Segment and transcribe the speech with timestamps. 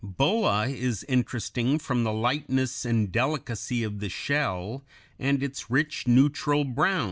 [0.03, 4.83] Bulla is interesting from the lightness and delicacy of the shell
[5.19, 6.99] and its rich neutral browns.